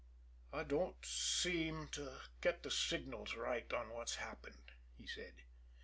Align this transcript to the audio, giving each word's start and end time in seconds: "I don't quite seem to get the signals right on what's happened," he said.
"I 0.51 0.63
don't 0.63 0.93
quite 0.95 1.05
seem 1.05 1.87
to 1.89 2.11
get 2.41 2.63
the 2.63 2.71
signals 2.71 3.35
right 3.35 3.71
on 3.71 3.91
what's 3.91 4.15
happened," 4.15 4.71
he 4.97 5.05
said. 5.05 5.35